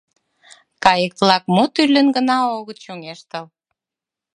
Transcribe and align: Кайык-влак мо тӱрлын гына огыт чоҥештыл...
Кайык-влак 0.83 1.43
мо 1.55 1.63
тӱрлын 1.73 2.07
гына 2.15 2.37
огыт 2.57 2.77
чоҥештыл... 2.83 3.45